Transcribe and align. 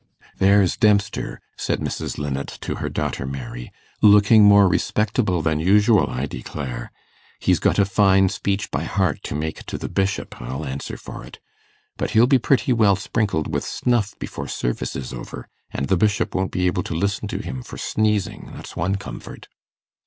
'There's 0.39 0.77
Dempster,' 0.77 1.39
said 1.55 1.79
Mrs. 1.79 2.17
Linnet 2.17 2.47
to 2.61 2.77
her 2.77 2.89
daughter 2.89 3.27
Mary, 3.27 3.71
'looking 4.01 4.43
more 4.43 4.67
respectable 4.67 5.43
than 5.43 5.59
usual, 5.59 6.09
I 6.09 6.25
declare. 6.25 6.91
He's 7.39 7.59
got 7.59 7.77
a 7.77 7.85
fine 7.85 8.27
speech 8.29 8.71
by 8.71 8.81
heart 8.85 9.21
to 9.25 9.35
make 9.35 9.63
to 9.67 9.77
the 9.77 9.89
Bishop, 9.89 10.41
I'll 10.41 10.65
answer 10.65 10.97
for 10.97 11.23
it. 11.23 11.37
But 11.97 12.09
he'll 12.17 12.25
be 12.25 12.39
pretty 12.39 12.73
well 12.73 12.95
sprinkled 12.95 13.53
with 13.53 13.63
snuff 13.63 14.17
before 14.17 14.47
service 14.47 14.95
is 14.95 15.13
over, 15.13 15.47
and 15.69 15.87
the 15.87 15.97
Bishop 15.97 16.33
won't 16.33 16.51
be 16.51 16.65
able 16.65 16.81
to 16.81 16.95
listen 16.95 17.27
to 17.27 17.37
him 17.37 17.61
for 17.61 17.77
sneezing, 17.77 18.49
that's 18.55 18.75
one 18.75 18.95
comfort. 18.95 19.49